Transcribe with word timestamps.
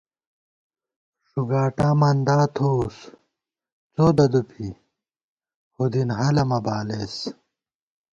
ݫُگاٹا 1.29 1.89
مندا 1.99 2.39
تھووُس 2.55 2.97
څو 3.93 4.05
ددُوپی 4.17 4.67
ہُودِن 5.75 6.09
ہَلہ 6.19 6.43
مہ 6.49 6.59
بالېس 6.65 7.15